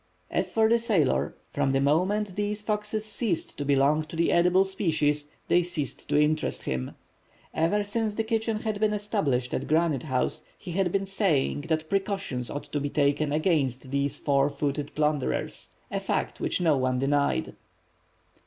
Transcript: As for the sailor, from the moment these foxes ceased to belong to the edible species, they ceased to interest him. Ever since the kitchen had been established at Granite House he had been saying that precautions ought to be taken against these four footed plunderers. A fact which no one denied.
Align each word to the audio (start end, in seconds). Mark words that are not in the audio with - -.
As 0.31 0.51
for 0.51 0.67
the 0.67 0.79
sailor, 0.79 1.35
from 1.53 1.73
the 1.73 1.79
moment 1.79 2.35
these 2.35 2.63
foxes 2.63 3.05
ceased 3.05 3.55
to 3.59 3.63
belong 3.63 4.01
to 4.05 4.15
the 4.15 4.31
edible 4.31 4.63
species, 4.63 5.29
they 5.47 5.61
ceased 5.61 6.09
to 6.09 6.19
interest 6.19 6.63
him. 6.63 6.95
Ever 7.53 7.83
since 7.83 8.15
the 8.15 8.23
kitchen 8.23 8.61
had 8.61 8.79
been 8.79 8.93
established 8.93 9.53
at 9.53 9.67
Granite 9.67 10.01
House 10.09 10.43
he 10.57 10.71
had 10.71 10.91
been 10.91 11.05
saying 11.05 11.65
that 11.69 11.87
precautions 11.87 12.49
ought 12.49 12.63
to 12.71 12.79
be 12.79 12.89
taken 12.89 13.31
against 13.31 13.91
these 13.91 14.17
four 14.17 14.49
footed 14.49 14.95
plunderers. 14.95 15.69
A 15.91 15.99
fact 15.99 16.39
which 16.41 16.59
no 16.59 16.77
one 16.77 16.97
denied. 16.97 17.53